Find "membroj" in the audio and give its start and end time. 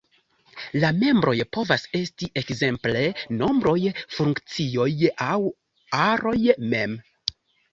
1.01-1.33